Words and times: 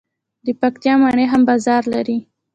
د 0.45 0.47
پکتیا 0.61 0.93
مڼې 1.03 1.25
هم 1.31 1.41
بازار 1.49 1.83
لري. 1.93 2.17